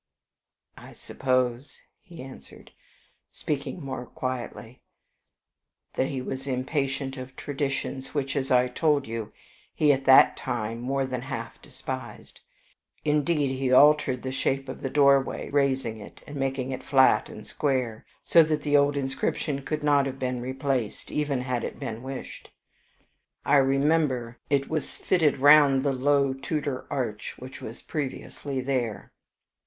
[0.77, 2.71] "I suppose," he answered,
[3.29, 4.81] speaking more quietly,
[5.93, 9.31] "that he was impatient of traditions which, as I told you,
[9.75, 12.39] he at that time more than half despised.
[13.05, 17.45] Indeed he altered the shape of the doorway, raising it, and making it flat and
[17.45, 22.01] square, so that the old inscription could not have been replaced, even had it been
[22.01, 22.49] wished.
[23.45, 29.11] I remember it was fitted round the low Tudor arch which was previously there."